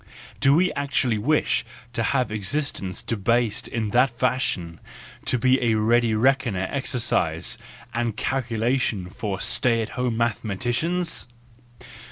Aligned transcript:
do 0.39 0.55
we 0.55 0.73
actually 0.73 1.19
wish 1.19 1.63
to 1.93 2.01
have 2.01 2.31
existence 2.31 3.03
debased 3.03 3.67
in 3.67 3.91
that 3.91 4.09
fashion 4.09 4.79
to 5.25 5.39
a 5.63 5.75
ready 5.75 6.15
reckoner 6.15 6.67
exercise 6.71 7.55
and 7.93 8.17
calculation 8.17 9.07
for 9.11 9.39
stay 9.39 9.79
at 9.79 9.89
home 9.89 10.15
mathe¬ 10.15 10.41
maticians? 10.41 11.27